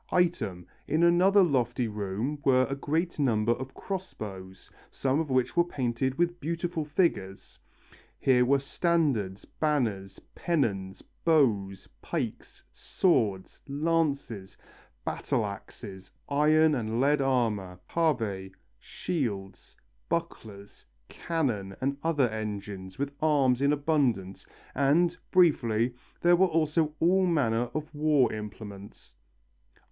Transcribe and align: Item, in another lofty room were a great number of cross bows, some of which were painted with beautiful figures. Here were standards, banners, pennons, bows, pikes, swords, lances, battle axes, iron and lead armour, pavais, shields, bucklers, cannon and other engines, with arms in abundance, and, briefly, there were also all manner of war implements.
Item, 0.11 0.65
in 0.87 1.03
another 1.03 1.43
lofty 1.43 1.87
room 1.87 2.39
were 2.43 2.65
a 2.65 2.73
great 2.75 3.19
number 3.19 3.51
of 3.51 3.75
cross 3.75 4.15
bows, 4.15 4.71
some 4.89 5.19
of 5.19 5.29
which 5.29 5.55
were 5.55 5.63
painted 5.63 6.17
with 6.17 6.39
beautiful 6.39 6.83
figures. 6.83 7.59
Here 8.19 8.43
were 8.43 8.57
standards, 8.57 9.45
banners, 9.45 10.19
pennons, 10.33 11.03
bows, 11.23 11.87
pikes, 12.01 12.63
swords, 12.73 13.61
lances, 13.67 14.57
battle 15.05 15.45
axes, 15.45 16.09
iron 16.27 16.73
and 16.73 16.99
lead 16.99 17.21
armour, 17.21 17.79
pavais, 17.87 18.49
shields, 18.79 19.75
bucklers, 20.09 20.83
cannon 21.09 21.75
and 21.79 21.95
other 22.01 22.27
engines, 22.27 22.97
with 22.97 23.11
arms 23.21 23.61
in 23.61 23.71
abundance, 23.71 24.47
and, 24.73 25.15
briefly, 25.29 25.93
there 26.21 26.35
were 26.35 26.47
also 26.47 26.95
all 26.99 27.27
manner 27.27 27.69
of 27.75 27.93
war 27.93 28.33
implements. 28.33 29.15